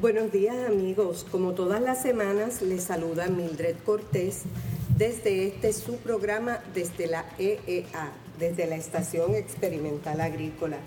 [0.00, 4.42] Buenos días amigos, como todas las semanas les saluda Mildred Cortés
[4.96, 10.78] desde este su programa desde la EEA, desde la Estación Experimental Agrícola.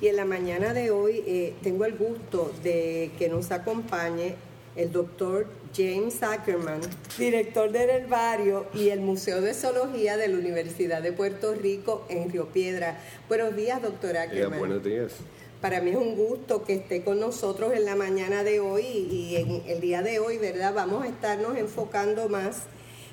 [0.00, 4.34] Y en la mañana de hoy eh, tengo el gusto de que nos acompañe
[4.74, 5.46] el doctor
[5.76, 6.80] James Ackerman,
[7.18, 12.30] director del herbario y el Museo de Zoología de la Universidad de Puerto Rico en
[12.30, 12.98] Río Piedra.
[13.28, 14.58] Buenos días, doctor Ackerman.
[14.58, 15.12] buenos días.
[15.60, 19.36] Para mí es un gusto que esté con nosotros en la mañana de hoy y
[19.36, 20.72] en el día de hoy, ¿verdad?
[20.72, 22.62] Vamos a estarnos enfocando más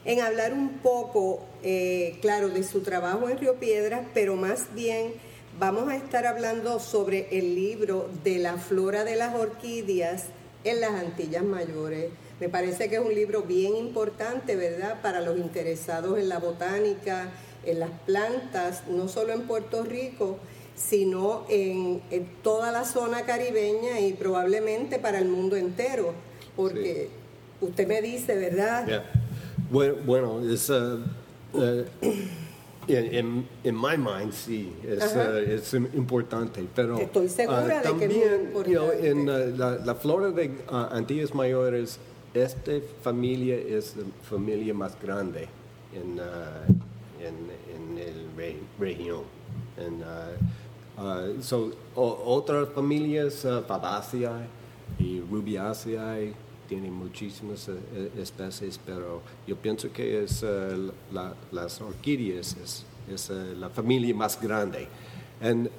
[0.05, 5.11] en hablar un poco, eh, claro, de su trabajo en Río Piedras, pero más bien
[5.59, 10.25] vamos a estar hablando sobre el libro de la flora de las orquídeas
[10.63, 12.11] en las Antillas Mayores.
[12.39, 17.31] Me parece que es un libro bien importante, ¿verdad?, para los interesados en la botánica,
[17.65, 20.37] en las plantas, no solo en Puerto Rico,
[20.75, 22.01] sino en,
[22.43, 26.13] toda la zona caribeña y probablemente para el mundo entero,
[26.55, 27.09] porque
[27.61, 29.03] usted me dice, ¿verdad?
[29.71, 30.99] Bueno, bueno es, uh,
[31.53, 31.83] uh,
[32.87, 38.17] in, in, my mind, sí, es, uh, es importante, pero Estoy segura de también, que
[38.17, 38.71] es importante.
[38.71, 41.99] You know, en la, la, flora de Antillas Mayores,
[42.33, 45.47] esta familia es la familia más grande
[45.93, 46.19] en,
[47.19, 47.35] en,
[47.75, 48.25] en el
[48.79, 49.23] región.
[49.77, 50.03] En,
[50.97, 54.47] Uh, so, otras familias, uh, Fabaceae
[54.97, 56.33] y Rubiaceae,
[56.67, 57.77] tienen muchísimas uh,
[58.19, 64.13] especies, pero yo pienso que es uh, la, las orquídeas es, es uh, la familia
[64.13, 64.87] más grande.
[65.41, 65.69] And,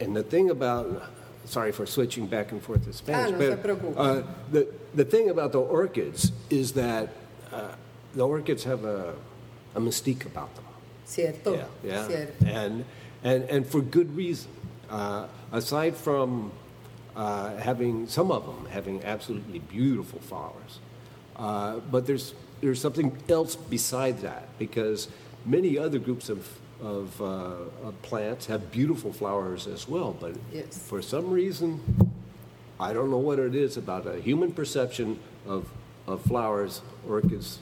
[0.00, 1.02] and the thing about,
[1.44, 5.30] sorry for switching back and forth to Spanish, ah, no but uh, the, the thing
[5.30, 7.08] about the orchids is that
[8.14, 9.14] the orchids have a,
[9.74, 10.64] a mystique about them.
[11.06, 11.54] Cierto.
[11.54, 12.08] Yeah, yeah.
[12.08, 12.46] Cierto.
[12.46, 12.84] And,
[13.22, 14.50] and, and for good reason.
[14.88, 16.52] Uh, aside from
[17.16, 20.80] uh, having some of them having absolutely beautiful flowers,
[21.36, 25.08] uh, but there's there's something else besides that because
[25.44, 26.46] many other groups of
[26.82, 30.76] of, uh, of plants have beautiful flowers as well, but yes.
[30.76, 31.80] for some reason,
[32.78, 35.66] I don't know what it is about a human perception of
[36.06, 37.58] of flowers, orchids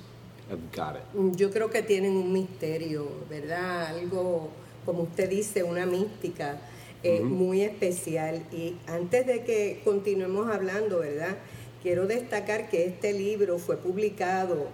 [0.51, 1.05] have got it.
[1.39, 3.97] Yo creo que tienen un misterio, ¿verdad?
[3.97, 4.51] Algo
[4.85, 6.59] como usted dice, una mística
[7.05, 8.43] eh, muy especial.
[8.51, 11.37] Y antes de que continuemos hablando, ¿verdad?
[11.83, 14.69] Quiero destacar que este libro fue publicado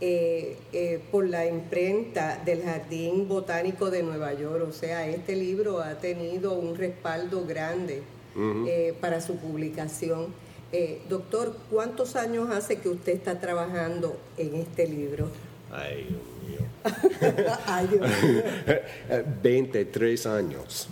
[0.00, 4.66] eh, eh, por la imprenta del Jardín Botánico de Nueva York.
[4.68, 8.02] O sea, este libro ha tenido un respaldo grande
[9.00, 10.34] para su publicación.
[11.08, 15.28] doctor, ¿cuántos años hace que usted está trabajando en este libro?
[15.72, 16.06] Ay,
[17.88, 18.42] Dios mío.
[19.42, 20.88] 23 años.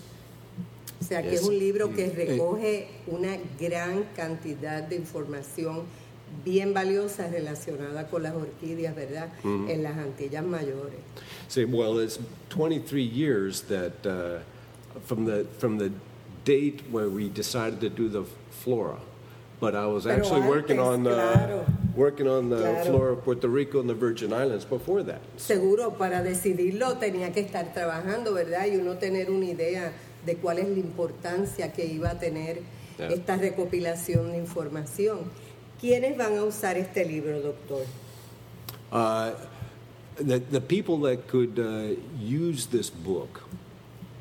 [1.06, 5.82] O sea, que es, un libro que recoge una gran cantidad de información
[6.44, 9.28] bien valiosa relacionada con las orquídeas, ¿verdad?
[9.44, 9.70] Mm -hmm.
[9.70, 10.98] En las Antillas Mayores.
[11.48, 12.18] Sí, well, it's
[12.48, 14.40] 23 years that uh,
[15.04, 15.90] from the from the
[16.44, 18.98] date where we decided to do the flora,
[19.60, 21.64] but I was actually antes, working on the claro,
[21.94, 22.84] working on the claro.
[22.84, 25.20] flora of Puerto Rico and the Virgin Islands before that.
[25.36, 28.66] Seguro para decidirlo tenía que estar trabajando, ¿verdad?
[28.66, 29.92] Y uno tener una idea
[30.26, 32.60] de cuál es la importancia que iba a tener
[32.98, 33.10] Yeah.
[33.12, 35.30] esta recopilación de información.
[35.78, 37.84] ¿Quiénes van a usar este libro, doctor?
[38.90, 39.32] Uh,
[40.16, 43.42] the, the people that could uh, use this book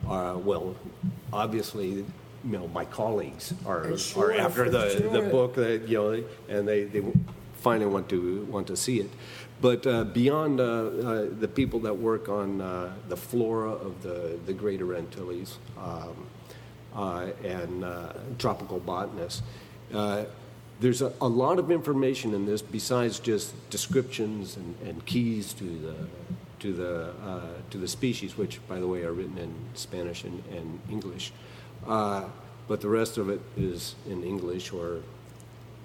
[0.09, 0.75] are, well,
[1.31, 2.03] obviously,
[2.43, 6.23] you know, my colleagues are, Uh, sure, are after the, the book, that, you know,
[6.49, 7.01] and they, they
[7.61, 9.09] finally want to, want to see it.
[9.61, 14.37] But uh, beyond uh, uh, the people that work on uh, the flora of the,
[14.45, 16.27] the Greater Antilles um,
[17.43, 17.85] and
[18.37, 19.41] tropical botanists,
[20.79, 25.63] there's a, a lot of information in this besides just descriptions and, and keys to
[25.63, 25.95] the
[26.59, 30.43] to the uh, to the species, which, by the way, are written in Spanish and,
[30.51, 31.31] and English.
[31.87, 32.25] Uh,
[32.67, 35.01] but the rest of it is in English or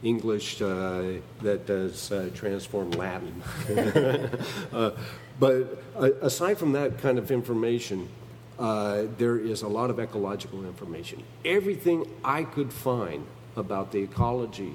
[0.02, 1.02] English uh,
[1.42, 3.42] that does uh, transform Latin.
[4.72, 4.90] uh,
[5.38, 8.08] but uh, aside from that kind of information,
[8.58, 11.22] uh, there is a lot of ecological information.
[11.44, 13.26] Everything I could find
[13.56, 14.74] about the ecology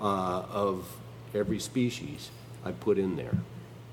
[0.00, 0.86] uh, of
[1.34, 2.30] every species,
[2.64, 3.38] I put in there.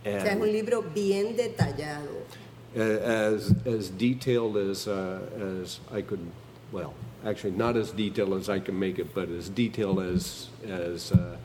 [0.05, 2.23] O sea, es un libro bien detallado.
[2.75, 6.25] as as detailed as as I could,
[6.71, 6.93] well,
[7.25, 11.37] actually not as detailed as I can make it, but as detailed as as uh,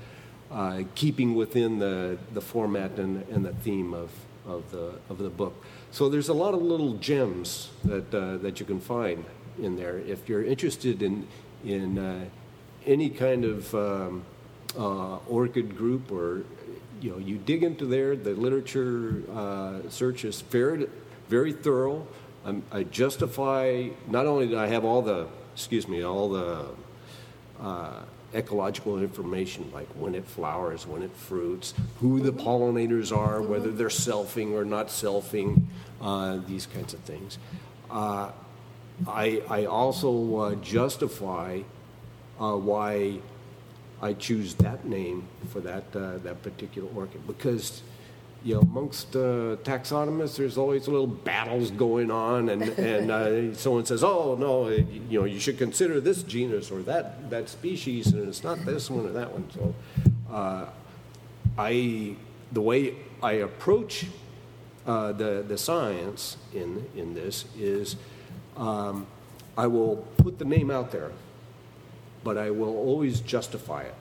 [0.51, 4.11] uh, keeping within the, the format and, and the theme of,
[4.47, 5.65] of the of the book.
[5.91, 9.25] So there's a lot of little gems that uh, that you can find
[9.61, 11.27] in there if you're interested in
[11.65, 12.25] in uh,
[12.87, 14.25] any kind of um,
[14.79, 16.45] uh, orchid group or
[17.01, 18.15] you know you dig into there.
[18.17, 20.87] The literature uh, search is very
[21.29, 22.07] very thorough.
[22.45, 26.67] I'm, I justify not only do I have all the excuse me all the
[27.61, 28.03] uh,
[28.35, 33.89] ecological information like when it flowers, when it fruits, who the pollinators are, whether they're
[33.89, 35.63] selfing or not selfing,
[36.01, 37.39] uh, these kinds of things.
[37.91, 38.31] Uh,
[39.07, 41.61] I, I also uh, justify
[42.41, 43.21] uh, why
[44.03, 47.83] I choose that name for that, uh, that particular orchid because
[48.45, 53.87] you know, amongst uh, taxonomists, there's always little battles going on, and, and uh, someone
[53.87, 58.29] says, "Oh no, you know, you should consider this genus or that that species, and
[58.29, 59.75] it's not this one or that one." So,
[60.31, 60.67] uh,
[61.57, 62.17] I
[62.53, 64.07] the way I approach
[64.87, 67.97] uh, the the science in in this is,
[68.59, 69.07] um,
[69.57, 71.13] I will put the name out there,
[72.23, 73.95] but I will always justify it.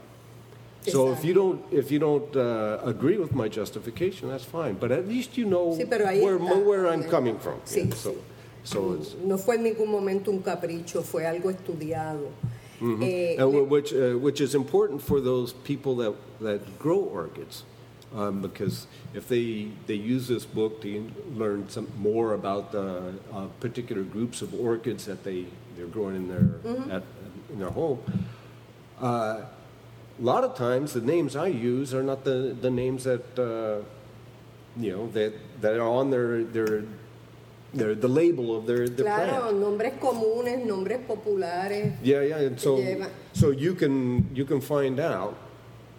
[0.91, 4.75] So if you don't if you don't uh, agree with my justification, that's fine.
[4.75, 6.65] But at least you know Sí, pero ahí where, está.
[6.65, 7.59] where I'm coming from.
[7.65, 8.18] Sí, Yeah, so, sí.
[8.63, 12.30] so it's, No fue en ningún momento un capricho, fue algo estudiado.
[12.81, 17.00] Eh, and le- wh- which uh, which is important for those people that that grow
[17.00, 17.63] orchids,
[18.13, 23.45] um, because if they they use this book to learn some more about the uh,
[23.62, 25.45] particular groups of orchids that they
[25.77, 26.50] they're growing in their
[26.97, 27.03] at,
[27.53, 28.00] in their home.
[29.00, 29.41] Uh,
[30.19, 33.83] a lot of times, the names I use are not the, the names that uh,
[34.77, 36.83] you know that that are on their their
[37.74, 39.60] their the label of their the claro, plant.
[39.60, 41.94] nombres comunes, nombres populares.
[42.04, 45.36] Yeah, yeah, and so Lleva- so you can you can find out,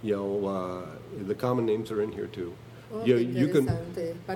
[0.03, 0.87] you know, uh,
[1.27, 2.55] the common names are in here too.
[2.93, 3.67] Oh, you, you can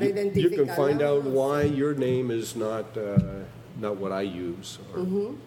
[0.01, 3.19] you, you can find out why your name is not uh,
[3.79, 4.79] not what I use.
[4.93, 5.39] Or, so.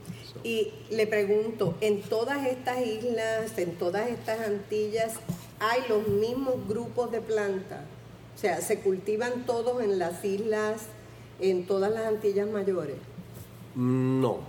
[0.43, 5.15] Y le pregunto, en todas estas islas, en todas estas Antillas,
[5.59, 7.81] ¿hay los mismos grupos de plantas?
[8.35, 10.87] O sea, ¿se cultivan todos en las islas,
[11.39, 12.97] en todas las Antillas mayores?
[13.75, 14.43] No,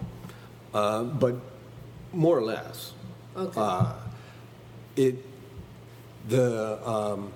[0.72, 1.34] uh, but
[2.12, 2.94] more or less.
[3.36, 3.60] Okay.
[3.60, 3.92] Uh,
[4.96, 5.16] it
[6.28, 7.32] the um,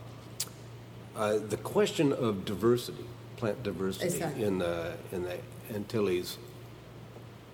[1.17, 3.05] uh, the question of diversity,
[3.37, 4.41] plant diversity Exacto.
[4.41, 5.39] in the in the
[5.75, 6.39] Antilles,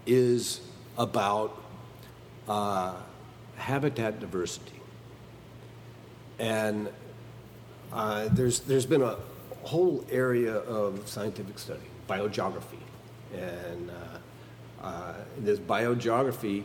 [0.07, 0.61] is
[0.99, 1.63] about
[2.49, 2.95] uh,
[3.57, 4.81] habitat diversity,
[6.39, 6.89] and
[7.93, 9.17] uh, there's there's been a
[9.65, 12.83] whole area of scientific study, biogeography,
[13.35, 16.65] and uh, uh, this biogeography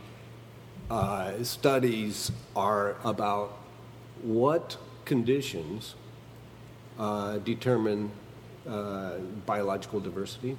[0.89, 3.57] uh, studies are about
[4.23, 5.95] what conditions
[6.97, 8.09] uh, determine
[8.67, 10.57] uh, biological diversity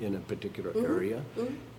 [0.00, 1.22] in a particular area,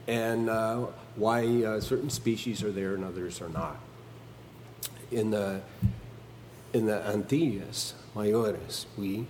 [0.07, 3.77] and uh, why uh, certain species are there and others are not.
[5.12, 5.62] In the
[6.74, 9.27] in the Antillas Mayores, we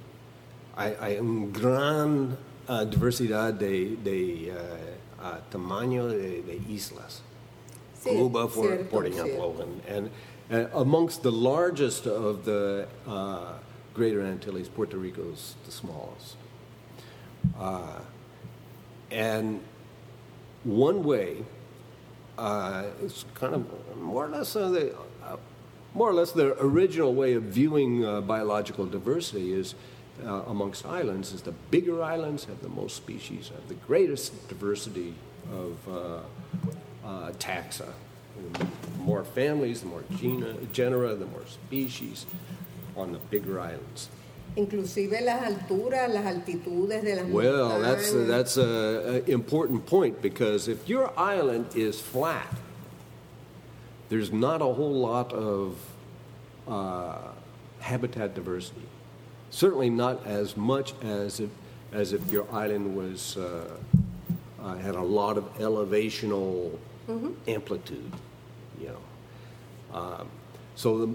[0.78, 2.38] hay, hay un gran
[2.68, 7.22] uh, diversidad de, de uh, uh, tamaño de, de islas.
[8.00, 9.62] Sí, Cuba, for, cierto, por ejemplo, cierto.
[9.88, 10.10] and,
[10.50, 13.54] and, amongst the largest of the uh,
[13.94, 16.36] Greater Antilles, Puerto Rico is the smallest.
[17.60, 18.00] Uh,
[19.10, 19.62] and
[20.64, 21.44] one way,
[22.38, 25.38] uh, it's kind of more or less uh, the, uh,
[25.94, 29.76] more or less the original way of viewing uh, biological diversity is
[30.26, 35.14] uh, amongst islands is the bigger islands have the most species, have the greatest diversity
[35.52, 37.90] of uh, taxa.
[38.54, 38.68] The
[39.00, 42.26] more families, the more genera, genera, the more species
[42.96, 44.10] on the bigger islands.
[44.56, 48.28] Inclusive las alturas, las altitudes de las Well, that's montañas.
[48.28, 52.48] that's a, a important point because if your island is flat,
[54.10, 55.78] there's not a whole lot of
[56.68, 57.18] uh,
[57.82, 58.82] habitat diversity.
[59.52, 61.50] Certainly not as much as if
[61.94, 63.78] as if your island was uh,
[64.62, 66.72] uh, had a lot of elevational
[67.48, 68.12] amplitude.
[68.82, 68.88] You
[69.94, 70.28] know, um,
[70.76, 71.14] so the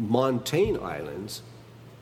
[0.00, 1.42] montane islands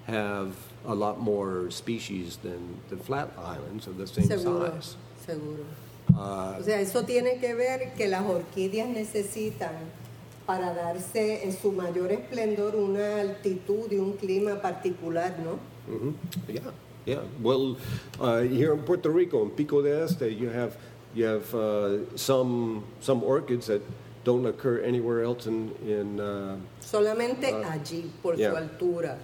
[0.07, 0.55] have
[0.87, 4.97] a lot more species than the flat islands of the same Seguro, size.
[5.27, 5.65] seguro.
[6.15, 9.75] Uh, O sea, eso tiene que ver que las orquídeas necesitan
[10.47, 15.59] para darse en su mayor esplendor una altitud y un clima particular, ¿no?
[15.93, 16.15] mhm.
[16.49, 16.61] Yeah,
[17.05, 17.23] yeah.
[17.43, 17.77] Well,
[18.21, 20.77] uh, here in Puerto Rico, in Pico de Este, you have
[21.17, 23.81] You have uh, some some orchids that
[24.23, 26.21] don't occur anywhere else in in.
[26.21, 28.51] Uh, Solamente Ah, allí, por yeah.
[28.51, 29.17] su altura.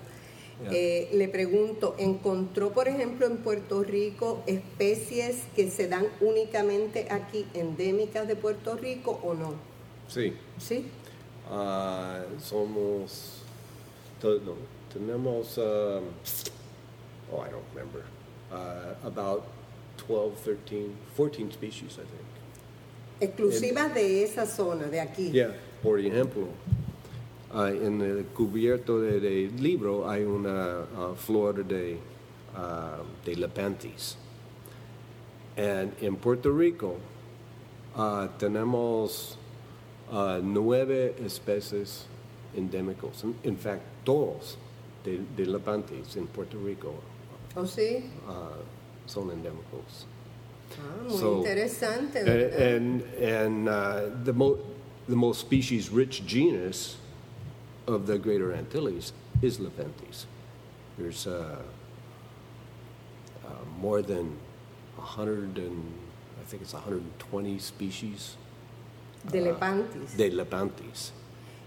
[0.70, 7.46] Eh, le pregunto, ¿encontró, por ejemplo, en Puerto Rico especies que se dan únicamente aquí,
[7.54, 9.54] endémicas de Puerto Rico o no?
[10.08, 10.34] sí.
[10.58, 10.86] ¿Sí?
[11.50, 13.42] Uh, somos.
[14.22, 14.54] no,
[14.92, 15.58] tenemos.
[15.58, 16.04] Um,
[17.30, 18.04] oh, I don't remember.
[18.50, 19.44] Uh, about
[20.08, 22.32] 12, 13, 14 species, I think.
[23.20, 25.30] Exclusivas de esa zona, de aquí.
[25.30, 26.48] Yeah, por ejemplo,
[27.54, 31.98] en el cubierto de- del libro hay una uh, flor de,
[32.56, 34.16] uh, de Lepanthes.
[35.56, 36.96] And en Puerto Rico
[37.94, 39.36] uh, tenemos
[40.10, 42.06] uh, nueve especies
[42.56, 43.22] endémicos.
[43.24, 44.56] In, in fact, todos
[45.04, 46.94] de, de Lepanthes en Puerto Rico
[47.54, 48.10] ¿O sí?
[48.26, 48.62] uh,
[49.06, 50.06] son endémicos.
[50.78, 54.58] Ah, muy So, interesante, And, and, and uh, the, mo-
[55.06, 56.96] the most species rich genus
[57.86, 60.26] of the Greater Antilles is Lepanthes.
[60.98, 61.62] There's uh,
[63.44, 63.48] uh,
[63.80, 64.36] more than
[64.96, 65.92] 100 and
[66.40, 68.36] I think it's 120 species
[69.30, 70.16] de Lepanthes.
[70.16, 71.12] de Lepanthes.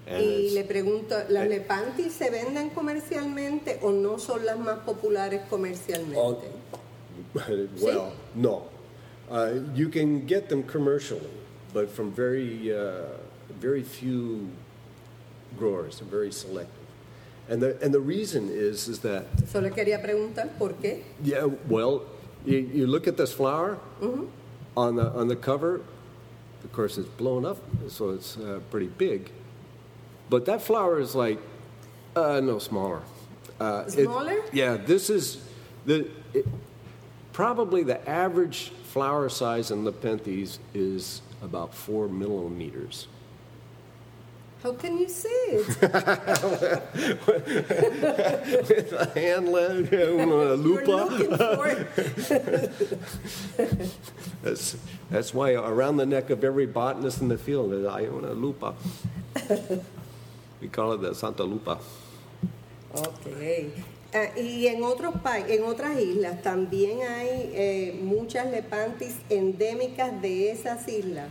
[0.08, 4.80] And Y le pregunto, ¿las eh, Lepanthes se venden comercialmente o no son las más
[4.80, 6.48] populares comercialmente?
[7.82, 8.64] well, no.
[9.30, 11.32] Uh, you can get them commercially,
[11.74, 13.18] but from very, uh,
[13.60, 14.48] very few
[15.58, 16.74] growers, they're very selective.
[17.48, 21.04] And the, and the reason is, is that, Eso le quería preguntar por qué.
[21.24, 22.04] yeah, well,
[22.46, 23.78] you, you look at this flower
[24.76, 25.82] on, the, on the cover,
[26.64, 27.58] of course, it's blown up,
[27.88, 29.32] so it's uh, pretty big.
[30.30, 31.38] But that flower is like,
[32.16, 33.02] uh, no, smaller.
[33.60, 34.42] Uh, it- Smaller?
[34.52, 35.48] yeah, this is
[35.86, 36.46] the it,
[37.32, 43.08] probably the average flower size in Lepanthes is about four millimeters.
[44.66, 45.68] How can you see it?
[48.68, 50.90] With a hand lens, una You're lupa.
[50.90, 51.88] looking for it.
[54.42, 54.76] That's,
[55.12, 58.74] that's why around the neck of every botanist in the field, there's hay una lupa.
[60.62, 61.78] we call it the Santa Lupa.
[62.96, 63.70] Ok.
[64.16, 65.14] Ah, y en otros
[65.48, 71.30] en otras islas también hay eh, muchas Lepanthes endémicas de esas islas.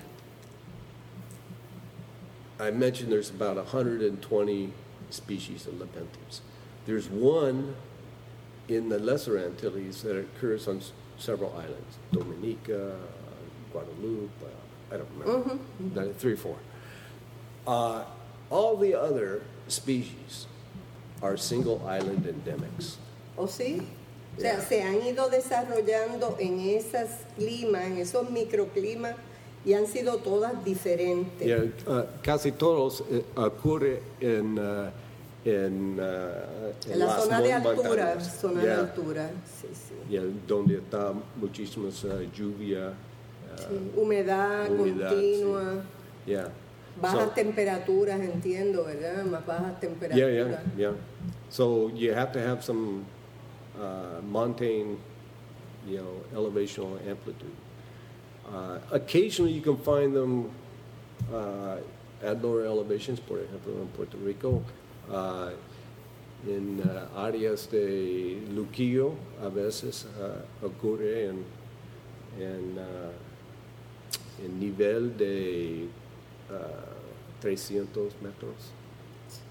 [2.61, 4.73] I mentioned there's about 120
[5.11, 6.41] species of Lepanthes.
[6.87, 7.75] There's one
[8.69, 12.97] in the Lesser Antilles that occurs on s- several islands Dominica,
[13.73, 15.59] Guadeloupe, uh, I don't remember,
[15.95, 16.57] No, three or four.
[17.67, 18.05] Uh,
[18.51, 20.47] all the other species
[21.23, 22.97] are single island endemics.
[23.37, 23.83] ¿O sí?
[24.37, 29.15] O sea, se han ido desarrollando en esos climas, en esos microclimas,
[29.65, 31.47] y han sido todas diferentes.
[31.47, 34.91] Yeah, uh, casi todos eh, ocurre en, uh,
[35.45, 38.79] en, uh, En la las zona de altura, zona de Yeah.
[38.81, 39.31] altura,
[39.61, 39.95] sí, sí.
[40.11, 42.93] Yeah, donde está muchísimas uh, lluvia.
[43.57, 45.83] Sí, Humedad, humedad, continua,
[46.27, 46.49] Yeah.
[47.01, 49.25] bajas So- temperaturas, entiendo, ¿verdad?
[49.27, 50.33] Más bajas yeah, temperaturas.
[50.77, 50.93] yeah, yeah.
[51.51, 53.05] So you have to have some
[53.79, 54.97] uh, montane,
[55.87, 57.53] you know, elevational amplitude.
[58.53, 60.51] Uh, occasionally, you can find them
[61.33, 61.77] uh,
[62.23, 64.63] at lower elevations, por ejemplo, in Puerto Rico,
[65.11, 65.51] uh,
[66.47, 71.45] in uh, áreas de Luquillo, a veces uh, ocurre en,
[72.39, 75.89] en, uh, en nivel de
[76.51, 78.73] uh, 300 metros.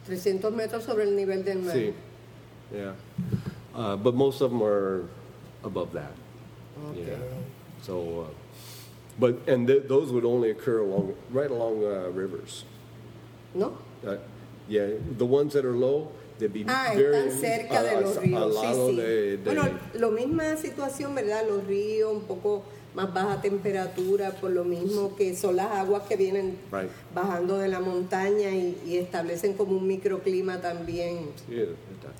[0.06, 1.76] 300 metros sobre el nivel del mar.
[1.76, 1.94] Sí,
[2.72, 2.94] yeah.
[3.74, 5.04] Uh, but most of them are
[5.64, 6.12] above that.
[6.90, 6.98] Ok.
[6.98, 7.18] Yeah.
[7.82, 8.43] So, uh,
[9.20, 12.66] but and th- those would only occur along right along uh, rivers.
[13.54, 13.78] ¿No?
[14.06, 14.18] Uh,
[14.68, 18.02] yeah, the ones that are low, they'd be Ah, very están cerca a- de a-
[18.02, 18.96] los Al ríos, sí, lado sí.
[18.96, 19.64] de, de- Bueno,
[19.96, 21.44] lo misma situación, ¿verdad?
[21.48, 22.64] Los ríos, un poco
[22.96, 26.90] más baja temperatura, por lo mismo que son las aguas que vienen Right.
[27.14, 31.30] bajando de la montaña y, y establecen como un microclima también.
[31.48, 32.12] Sí, está.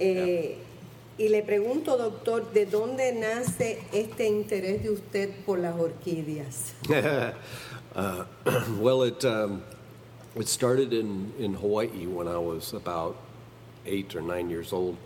[0.00, 0.58] Eh,
[1.20, 6.72] y le pregunto, doctor, ¿de dónde nace este interés de usted por las orquídeas?
[7.94, 8.24] uh,
[8.78, 9.62] well, it um,
[10.34, 13.16] it started in, in Hawaii when I was about
[13.84, 14.96] eight or nine years old,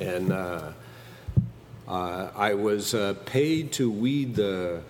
[0.00, 0.72] and uh,
[1.86, 4.82] uh, I was uh, paid to weed the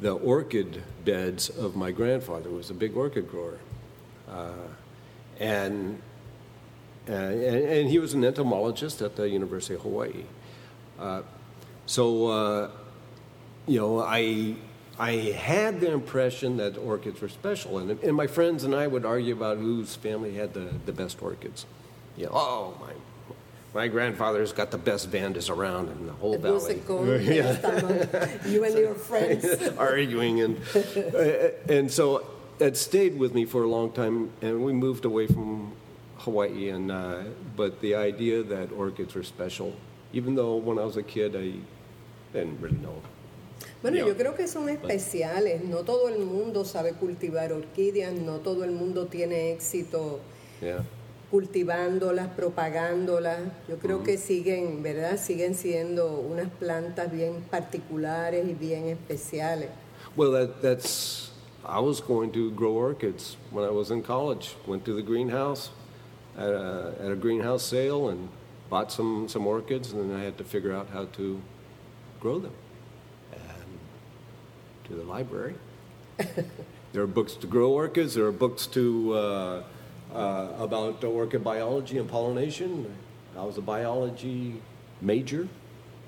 [0.00, 3.58] the orchid beds of my grandfather, who was a big orchid grower,
[4.30, 4.68] uh,
[5.40, 6.00] and.
[7.08, 10.24] Uh, and, and he was an entomologist at the University of Hawaii.
[10.98, 11.22] Uh,
[11.86, 12.70] so, uh,
[13.66, 14.56] you know, I
[14.98, 19.04] I had the impression that orchids were special, and, and my friends and I would
[19.04, 21.66] argue about whose family had the, the best orchids.
[22.16, 22.92] You know, oh, my,
[23.74, 26.80] my grandfather's got the best Vandas around in the whole valley.
[27.18, 28.28] yeah.
[28.46, 29.46] you and your friends
[29.78, 30.60] arguing, and
[30.96, 32.24] uh, and so
[32.60, 35.72] it stayed with me for a long time, and we moved away from
[36.24, 37.22] Hawaii, and uh,
[37.56, 39.72] but the idea that orchids were special,
[40.12, 41.54] even though when I was a kid I
[42.32, 43.02] didn't really know
[43.82, 45.62] Bueno, yo creo que son especiales.
[45.62, 50.20] No todo el mundo sabe cultivar orquídeas, no todo el mundo tiene éxito
[51.30, 53.40] cultivándolas, propagándolas.
[53.68, 54.04] Yo creo mm-hmm.
[54.04, 55.18] que siguen, ¿verdad?
[55.18, 59.68] Siguen siendo unas plantas bien particulares y bien especiales.
[60.16, 61.30] Well, that, that's.
[61.66, 64.54] I was going to grow orchids when I was in college.
[64.66, 65.70] Went to the greenhouse
[66.36, 68.28] at a, at a greenhouse sale and
[68.68, 71.40] bought some, some orchids, and then I had to figure out how to
[72.20, 72.54] grow them
[73.32, 73.78] And
[74.84, 75.54] to the library.
[76.92, 78.14] there are books to grow orchids.
[78.14, 79.62] There are books to uh,
[80.14, 82.94] uh, about orchid biology and pollination.
[83.36, 84.62] I was a biology
[85.00, 85.48] major,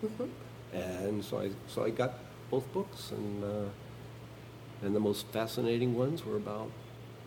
[0.04, 0.76] mm-hmm.
[0.76, 2.14] and so I so I got
[2.50, 3.68] both books, and uh,
[4.83, 6.71] and the most fascinating ones were about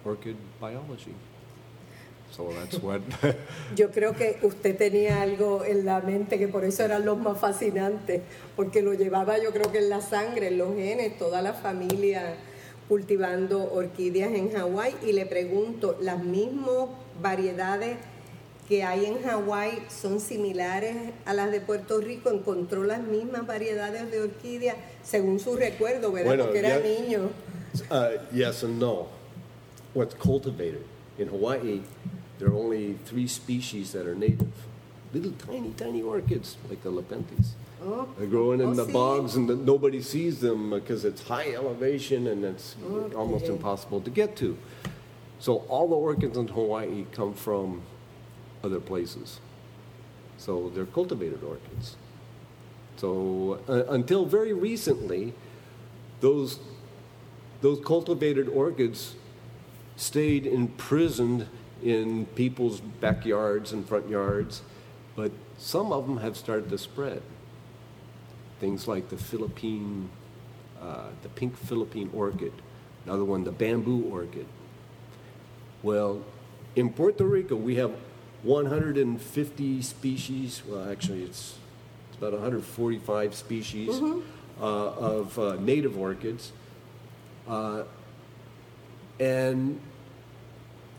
[0.06, 1.16] orchid biology.
[2.36, 3.02] So that's what
[3.76, 7.40] yo creo que usted tenía algo en la mente que por eso eran los más
[7.40, 8.22] fascinantes,
[8.56, 12.36] porque lo llevaba yo creo que en la sangre, en los genes, toda la familia
[12.88, 16.90] cultivando orquídeas en Hawái y le pregunto, ¿las mismas
[17.22, 17.98] variedades
[18.68, 20.96] que hay en Hawái son similares
[21.26, 22.32] a las de Puerto Rico?
[22.32, 26.46] ¿Encontró las mismas variedades de orquídeas según su recuerdo, verdad?
[26.46, 27.30] Porque era niño.
[27.92, 29.08] Uh, yes and no.
[29.94, 30.84] What's cultivated
[31.20, 31.84] in Hawaii
[32.40, 34.52] there are only three species that are native.
[35.14, 37.52] Little tiny, tiny orchids like the Lepanthes.
[37.84, 38.08] Oh.
[38.18, 38.92] They're growing in oh, the see?
[38.92, 43.16] bogs and the, nobody sees them because it's high elevation and it's okay.
[43.16, 44.58] almost impossible to get to.
[45.40, 47.82] So all the orchids in Hawaii come from
[48.64, 49.40] other places.
[50.38, 51.96] So they're cultivated orchids.
[52.98, 55.34] So uh, until very recently,
[56.20, 56.60] those,
[57.62, 59.16] those cultivated orchids
[59.96, 61.48] stayed imprisoned
[61.84, 64.62] in people's backyards and front yards,
[65.16, 67.22] but some of them have started to spread.
[68.60, 70.10] Things like the Philippine,
[70.82, 72.54] uh, the pink Philippine orchid,
[73.06, 74.46] another one, the bamboo orchid.
[75.82, 76.24] Well,
[76.76, 77.92] in Puerto Rico, we have
[78.44, 80.62] 150 species.
[80.68, 81.58] Well, actually, it's,
[82.10, 84.20] it's about 145 species mm-hmm.
[84.62, 86.52] uh, of uh, native orchids.
[87.48, 87.84] Uh,
[89.20, 89.80] and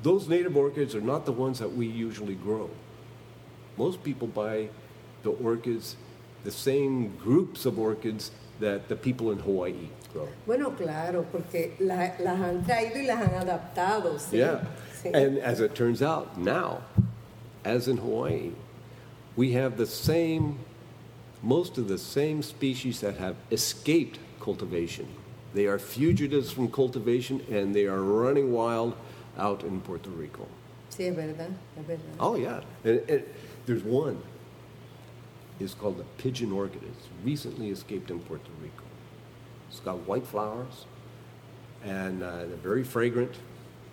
[0.03, 2.71] those native orchids are not the ones that we usually grow.
[3.77, 4.69] Most people buy
[5.23, 5.97] the orchids,
[6.45, 10.29] the same groups of orchids that the people in Hawaii grow.
[10.47, 14.19] Bueno, claro, porque la, las han traído y las han adaptado.
[14.19, 14.39] ¿sí?
[14.39, 14.65] Yeah.
[15.03, 15.15] Sí.
[15.15, 16.83] And as it turns out, now,
[17.65, 18.53] as in Hawaii,
[19.37, 20.59] we have the same,
[21.43, 25.07] most of the same species that have escaped cultivation.
[25.55, 28.95] They are fugitives from cultivation and they are running wild
[29.39, 30.47] out in Puerto Rico.
[30.91, 32.17] Sí, es verdad, es verdad.
[32.19, 32.61] Oh, yeah.
[32.85, 33.25] And, and
[33.67, 34.21] there's one.
[35.61, 36.83] It's called the pigeon orchid.
[36.83, 38.85] It's recently escaped in Puerto Rico.
[39.69, 40.87] It's got white flowers,
[41.85, 43.35] and uh, they're very fragrant.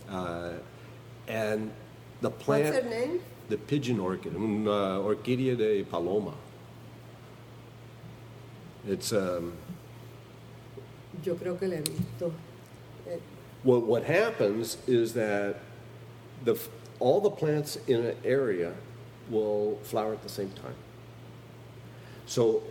[0.10, 0.54] Uh,
[1.28, 1.72] and
[2.22, 2.74] the plant.
[2.74, 3.20] What's their name?
[3.50, 6.34] The pigeon orchid, un, uh, Orquídea de Paloma.
[8.88, 9.12] It's.
[9.12, 9.54] Um,
[11.24, 12.34] Yo creo que le he visto.
[13.64, 15.58] Well, what happens is that
[16.44, 16.60] the,
[17.00, 18.74] all the plants in an area
[19.30, 20.76] will flower at the same time.
[22.26, 22.64] So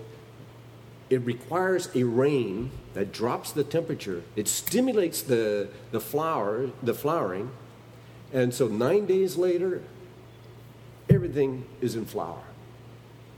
[1.11, 4.23] it requires a rain that drops the temperature.
[4.37, 7.51] It stimulates the, the flower, the flowering,
[8.33, 9.83] and so nine days later,
[11.09, 12.43] everything is in flower.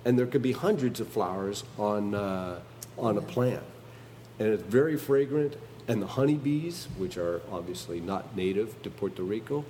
[0.05, 2.61] And there could be hundreds of flowers on, uh,
[2.97, 3.63] on a plant.
[4.39, 5.57] And it's very fragrant,
[5.89, 9.65] and the honeybees, which are obviously not native to Puerto Rico,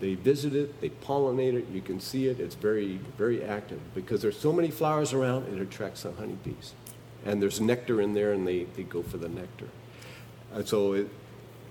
[0.00, 4.20] they visit it, they pollinate it, you can see it, it's very, very active because
[4.20, 6.74] there's so many flowers around, it attracts the honeybees.
[7.24, 9.68] And there's nectar in there, and they, they go for the nectar.
[10.52, 11.08] And so, it,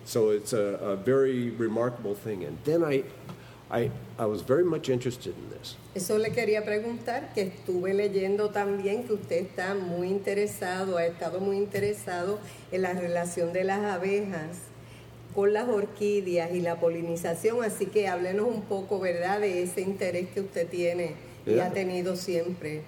[0.05, 2.45] so it's a, a very remarkable thing.
[2.45, 3.03] And then I,
[3.71, 5.77] I, I was very much interested in this.
[5.95, 11.39] Eso le quería preguntar, que estuve leyendo también que usted está muy interesado, ha estado
[11.39, 12.39] muy interesado
[12.71, 14.59] en la relación de las abejas
[15.33, 20.27] con las orquídeas y la polinización, así que háblenos un poco, ¿verdad?, de ese interés
[20.33, 22.81] que usted tiene y ha tenido siempre.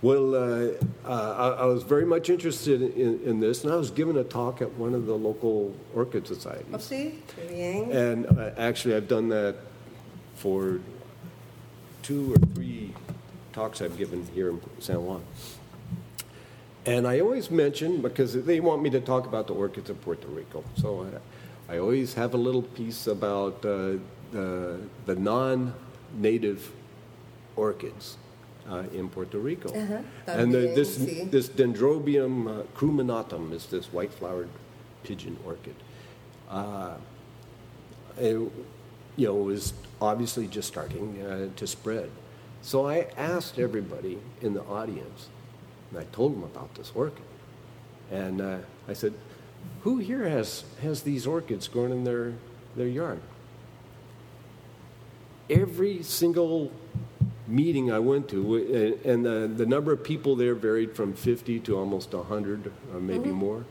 [0.00, 0.72] Well, uh,
[1.06, 4.24] uh, I, I was very much interested in, in this, and I was giving a
[4.24, 6.74] talk at one of the local orchid ¿Oh, societies.
[6.80, 7.20] sí?
[7.36, 7.92] Qué bien.
[7.92, 9.54] And uh, actually, I've done that
[10.34, 10.80] for
[12.02, 12.94] two or three
[13.52, 15.22] talks I've given here in San Juan.
[16.84, 20.26] And I always mention, because they want me to talk about the orchids of Puerto
[20.26, 20.64] Rico.
[20.76, 21.06] So
[21.68, 23.98] I, I always have a little piece about uh,
[24.32, 25.74] the, the non
[26.14, 26.72] native
[27.54, 28.16] orchids
[28.68, 29.68] uh, in Puerto Rico.
[29.68, 34.48] Ajá, and the, this, this Dendrobium uh, crumenatum is this white flowered
[35.04, 35.74] pigeon orchid.
[36.50, 36.94] Uh,
[38.18, 38.36] it,
[39.22, 42.10] you know, was obviously just starting uh, to spread.
[42.60, 45.28] So I asked everybody in the audience,
[45.90, 47.22] and I told them about this orchid.
[48.10, 48.58] And uh,
[48.88, 49.14] I said,
[49.82, 52.32] who here has, has these orchids growing in their,
[52.74, 53.20] their yard?
[55.48, 56.72] Every single
[57.46, 61.76] meeting I went to, and the, the number of people there varied from 50 to
[61.78, 63.64] almost 100, or maybe more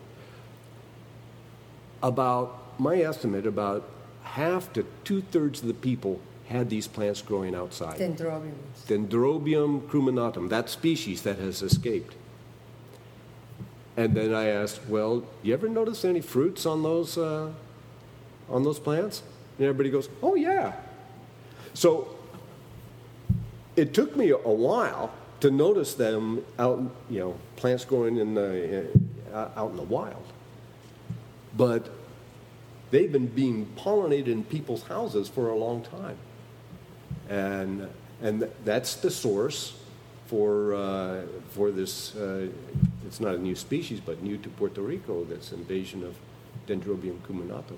[2.01, 3.89] about my estimate about
[4.31, 7.97] half to two-thirds of the people had these plants growing outside.
[7.97, 8.85] Dendrobiums.
[8.87, 12.15] dendrobium crumenatum that species that has escaped.
[13.97, 17.51] And then i asked well you ever notice any fruits on those uh,
[18.49, 19.23] on those plants?
[19.57, 20.73] And everybody goes oh yeah.
[21.73, 22.15] So
[23.75, 28.87] it took me a while to notice them out you know plants growing in the
[29.33, 30.25] uh, out in the wild.
[31.55, 31.89] But
[32.91, 36.17] they've been being pollinated in people's houses for a long time.
[37.29, 37.87] And,
[38.21, 39.73] and that's the source
[40.27, 42.47] for, uh, for this, uh,
[43.05, 46.15] it's not a new species, but new to Puerto Rico, this invasion of
[46.67, 47.77] Dendrobium crumenatum.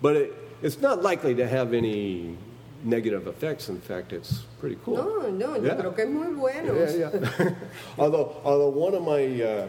[0.00, 2.36] But it, it's not likely to have any
[2.84, 3.68] negative effects.
[3.68, 4.96] In fact, it's pretty cool.
[4.96, 5.74] No, no, yo Yeah.
[5.74, 6.74] creo que es muy bueno.
[6.74, 7.50] Yeah, yeah.
[7.98, 9.66] although, although one of my uh,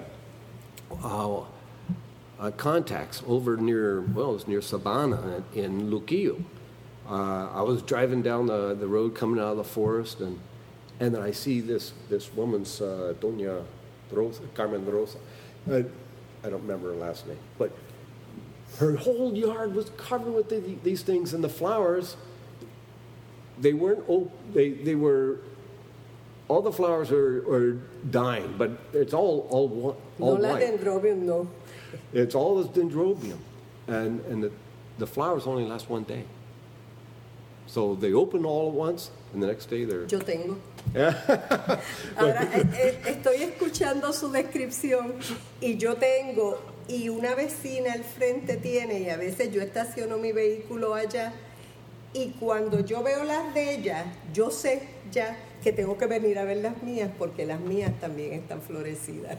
[2.39, 6.41] uh, contacts over near, well, it was near Sabana in Luquillo.
[7.09, 10.39] Uh, I was driving down the, the road coming out of the forest, and,
[10.99, 13.63] and then I see this, this woman's, uh, Doña
[14.11, 15.17] Rosa, Carmen Rosa.
[15.69, 15.77] I,
[16.43, 17.71] I don't remember her last name, but
[18.77, 22.15] her whole yard was covered with the, these things, and the flowers,
[23.59, 25.39] they weren't, op- they, they were
[26.47, 27.73] all the flowers are, are
[28.09, 30.63] dying, but it's all all, wa- No all la white.
[30.63, 31.47] dendrobium, no.
[32.13, 33.39] It's all this dendrobium,
[33.87, 34.51] and and the,
[34.97, 36.23] the flowers only last one day.
[37.67, 40.57] So they open all at once, and the next day they're Yo tengo.
[42.17, 45.13] Ahora eh, eh, estoy escuchando su descripción
[45.61, 50.31] y yo tengo, y una vecina al frente tiene, y a veces yo estaciono mi
[50.31, 51.31] vehículo allá,
[52.11, 56.45] y cuando yo veo las de ella, yo sé ya que tengo que venir a
[56.45, 59.37] ver las mías porque las mías también están florecidas.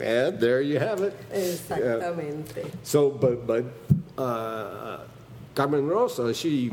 [0.00, 1.14] And there you have it.
[1.32, 2.70] Exactamente.
[2.82, 3.64] So, but but
[4.18, 4.98] uh,
[5.54, 6.72] Carmen Rosa, she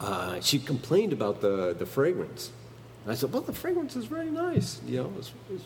[0.00, 2.50] uh, she complained about the the fragrance.
[3.04, 5.12] And I said, well, the fragrance is very nice, you know.
[5.18, 5.64] It's, it's...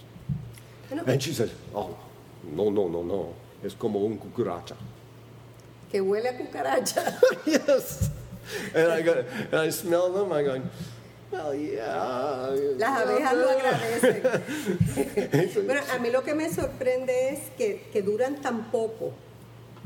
[1.05, 1.97] And she said, oh,
[2.45, 3.35] no, no, no, no.
[3.61, 4.77] Es como un cucaracha.
[5.95, 7.21] que huele a cucaracha.
[7.47, 8.11] yes.
[8.75, 9.19] And I got,
[9.53, 10.33] and I smell them.
[10.33, 10.61] I go.
[12.79, 14.23] Las abejas lo agradecen.
[15.67, 19.13] bueno, a mí lo que me sorprende es que, que duran tan poco.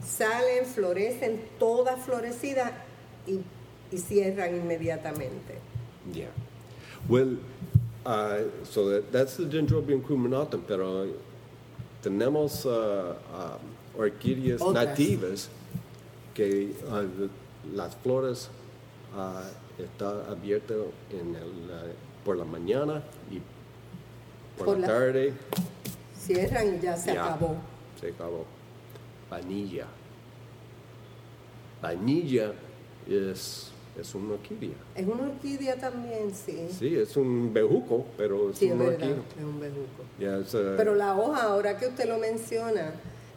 [0.05, 2.73] Salen, florecen, todas florecidas
[3.27, 3.41] y,
[3.91, 5.59] y cierran inmediatamente.
[6.13, 6.29] Yeah.
[7.09, 7.39] Well,
[8.07, 11.09] uh, so that, that's the Dendrobium cuminatum, pero
[12.03, 13.61] tenemos uh, um,
[13.99, 14.89] orquídeas Otras.
[14.89, 15.49] nativas
[16.35, 17.29] que uh,
[17.75, 18.49] las flores
[19.17, 19.43] uh,
[19.79, 21.93] está abierto en el,
[22.25, 23.41] por la mañana y
[24.59, 25.33] por, Por la la- tarde.
[26.19, 27.57] Cierran y ya se Ya, acabó.
[28.01, 28.45] Se acabó.
[29.31, 29.87] Vanilla.
[31.81, 32.53] Vanilla
[33.09, 34.75] es, es una orquídea.
[34.95, 36.69] Es una orquídea también, sí.
[36.77, 39.25] Sí, es un bejuco, pero es Sí, es una verdad, orquídea.
[39.39, 40.03] es un bejuco.
[40.19, 42.93] Yeah, a- Pero la hoja, ahora que usted lo menciona,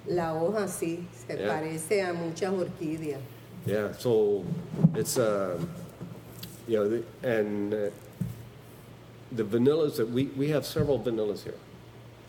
[0.07, 1.47] la hoja sí, se Yeah.
[1.47, 3.19] parece a muchas orquídeas.
[3.65, 4.41] yeah, so
[4.97, 5.55] it's uh,
[6.71, 7.89] you know, the, and uh,
[9.33, 11.59] the vanillas that we we have several vanillas here.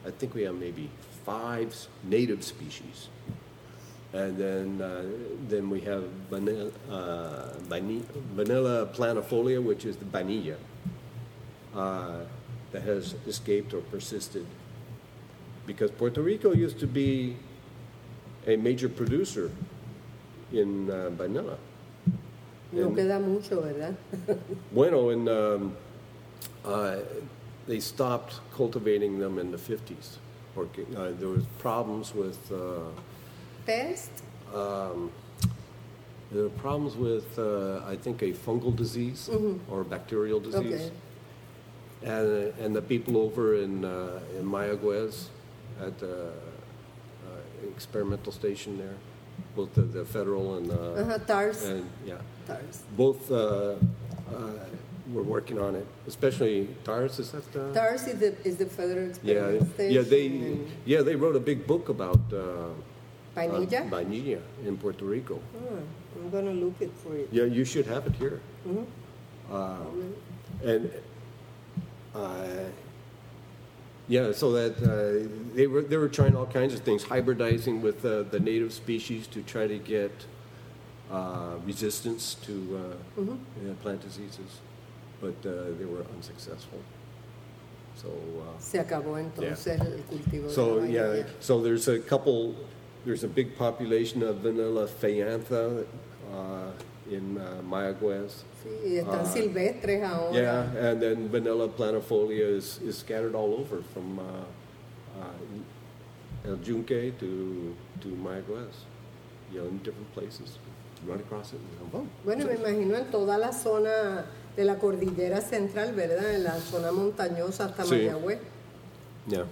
[0.04, 0.90] I think we have maybe
[1.24, 3.08] five native species,
[4.12, 5.04] and then uh,
[5.48, 8.02] then we have vanilla uh, vani-
[8.34, 10.56] vanilla planifolia, which is the vanilla
[11.76, 12.24] uh,
[12.72, 14.44] that has escaped or persisted.
[15.66, 17.36] Because Puerto Rico used to be
[18.48, 19.52] a major producer
[20.52, 21.58] in uh, vanilla.
[22.72, 23.94] No And- queda mucho, ¿verdad?
[24.72, 25.76] Bueno, en, um,
[26.64, 26.96] uh,
[27.66, 30.18] they stopped cultivating them in the 50s.
[30.54, 32.90] Porque, uh, there was problems with uh,
[33.66, 34.10] Pest.
[34.54, 35.10] um,
[36.30, 39.28] there were problems with uh, I think a fungal disease
[39.70, 40.90] or a bacterial disease.
[40.90, 40.90] Okay.
[42.04, 45.28] And, and the people over in, uh, in Mayaguez
[45.80, 48.96] at the uh, experimental station there,
[49.54, 51.64] both the, the federal and, uh, Uh-huh, TARS.
[51.64, 52.16] and yeah,
[52.96, 53.76] Both uh, uh,
[55.12, 57.56] were working on it, especially TARS, is that?
[57.56, 61.40] Uh, TARS is the, is the federal yeah, experiment yeah, they, yeah, they wrote a
[61.40, 62.68] big book about uh,
[63.34, 63.84] Vainilla?
[63.88, 65.40] vainilla in Puerto Rico.
[65.56, 65.78] Ah,
[66.16, 67.28] I'm gonna look it for you.
[67.32, 68.40] Yeah, you should have it here.
[68.66, 68.86] Mhm.
[69.50, 69.76] Uh,
[70.64, 70.90] and
[72.14, 72.64] uh,
[74.08, 78.04] yeah, so that uh, they were they were trying all kinds of things, hybridizing with
[78.04, 80.12] uh, the native species to try to get
[81.12, 83.38] uh, resistance to uh, Mhm.
[83.64, 84.60] yeah, plant diseases,
[85.20, 86.78] but uh, they were unsuccessful.
[87.96, 88.08] So.
[88.08, 92.54] Uh, Se acabó entonces el cultivo so de la yeah, so there's a couple.
[93.04, 95.84] There's a big population of vanilla phaeantha
[96.32, 96.70] uh,
[97.10, 98.44] in uh, Mayaguez.
[98.62, 100.32] Sí, están silvestres ahora.
[100.32, 104.22] Yeah, and then vanilla planifolia is, is scattered all over from uh,
[105.20, 108.86] uh, El Yunque to to Mayaguez.
[109.52, 110.58] You know, in different places.
[112.24, 114.24] Bueno, me imagino en toda la zona
[114.56, 116.34] de la cordillera central, ¿verdad?
[116.34, 117.94] En la zona montañosa hasta Sí.
[117.96, 118.38] Mayagüez.
[119.28, 119.46] Yeah.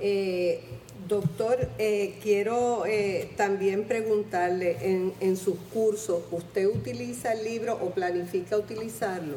[0.00, 0.64] Eh,
[1.08, 7.90] doctor, eh, quiero eh, también preguntarle, en, en sus cursos, ¿usted utiliza el libro o
[7.90, 9.36] planifica utilizarlo?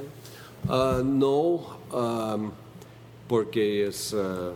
[0.68, 2.52] Uh, no, um,
[3.28, 4.52] porque es, uh,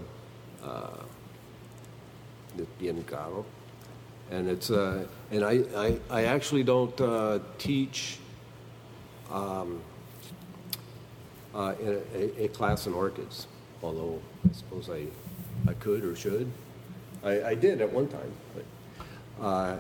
[0.63, 0.98] uh,
[2.80, 3.46] bien caro.
[4.32, 8.19] And it's uh, and I, I, I actually don't uh, teach
[9.32, 9.82] um,
[11.56, 11.74] uh,
[12.13, 13.48] a, a class in orchids,
[13.82, 15.06] although I suppose I,
[15.67, 16.52] I could or should.
[17.24, 18.32] I, I did at one time.
[18.54, 19.76] But, uh,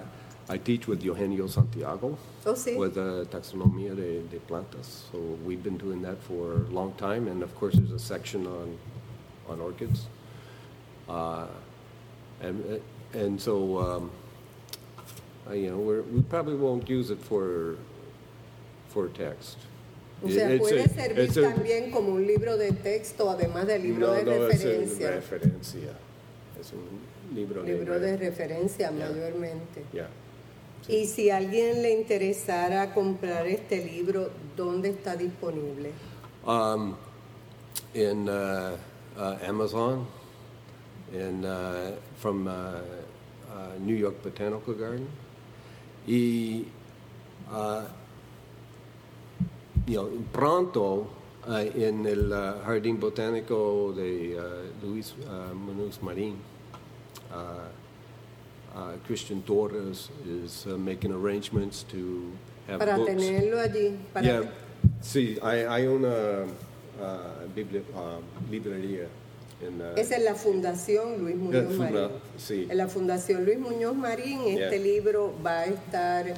[0.49, 2.75] I teach with Eugenio Santiago Oh, sí.
[2.75, 5.03] with uh, taxonomía de, de plantas.
[5.11, 8.45] So we've been doing that for a long time, and of course there's a section
[8.47, 8.77] on
[9.47, 10.07] on orchids,
[11.07, 11.47] uh,
[12.41, 12.81] and
[13.13, 14.11] and so um,
[15.49, 17.75] uh, you know we're, we probably won't use it for
[18.89, 19.57] for text.
[20.23, 23.67] O sea, It's puede a- servir it's a- también como un libro de texto, además
[23.67, 25.11] del libro no, de no, es un referencia.
[25.11, 25.91] referencia.
[26.59, 29.09] Es un libro, libro de re- referencia Yeah.
[29.09, 29.83] mayormente.
[29.91, 30.07] yeah.
[30.87, 35.91] Y si a alguien le interesara comprar este libro, ¿dónde está disponible?
[36.45, 36.95] Um,
[37.93, 38.77] in uh,
[39.17, 40.05] uh, Amazon,
[41.13, 45.07] in uh, from uh, uh, New York Botanical Garden,
[46.07, 46.65] y
[47.51, 47.83] uh,
[49.87, 51.07] you know, pronto
[51.47, 56.35] uh, en el uh, Jardín Botánico de uh, Luis uh, Munoz Marín.
[57.31, 57.69] Uh,
[58.75, 62.31] uh, Christian Torres is uh, making arrangements to
[62.67, 63.09] have Para books.
[63.11, 63.97] tenerlo allí.
[64.13, 64.41] Para Yeah,
[65.01, 66.45] sí, hay, hay una
[66.99, 69.07] uh, bibli- uh, librería
[69.67, 69.81] en...
[69.81, 72.09] uh, Esa es la Fundación Luis Muñoz funda- Marín.
[72.37, 72.67] sí.
[72.69, 74.93] En la Fundación Luis Muñoz Marín, este Yeah.
[74.93, 76.33] libro va a estar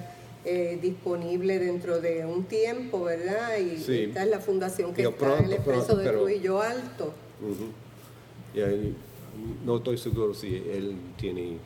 [0.48, 3.58] eh, disponible dentro de un tiempo, ¿verdad?
[3.58, 4.04] Y Sí.
[4.04, 7.14] esta es la fundación que está en el expreso pronto, de Trujillo Alto.
[7.42, 7.66] Ujú.
[8.54, 8.96] Yeah, y
[9.66, 11.58] no estoy seguro si él tiene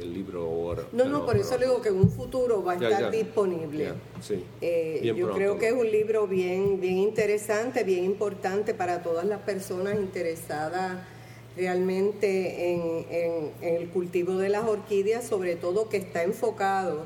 [0.00, 0.82] el libro ahora.
[0.92, 3.18] No, no, por eso le digo que en un futuro va a Ya, estar ya.
[3.18, 3.84] disponible.
[3.84, 4.44] Ya, sí.
[4.60, 5.34] Eh, yo pronto.
[5.34, 10.98] creo que es un libro bien, bien interesante, bien importante para todas las personas interesadas
[11.56, 17.04] realmente en, en- en el cultivo de las orquídeas, sobre todo que está enfocado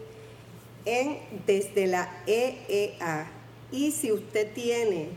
[0.84, 3.30] en desde la EEA.
[3.74, 5.08] Y si usted tiene